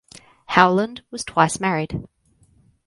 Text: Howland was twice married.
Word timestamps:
Howland 0.47 1.03
was 1.11 1.23
twice 1.23 1.59
married. 1.59 2.07